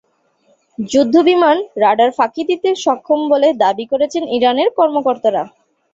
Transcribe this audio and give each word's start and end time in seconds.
যুদ্ধবিমান 0.79 1.57
রাডার 1.83 2.11
ফাঁকি 2.17 2.43
দিতে 2.49 2.69
সক্ষম 2.83 3.19
বলে 3.31 3.47
দাবি 3.63 3.85
করেছে 3.91 4.17
ইরানের 4.37 4.69
কর্মকর্তারা। 4.77 5.43